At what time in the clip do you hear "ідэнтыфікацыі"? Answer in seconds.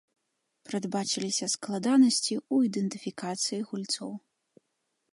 2.71-3.65